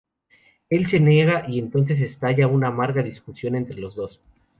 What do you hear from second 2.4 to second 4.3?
una amarga discusión entre los dos.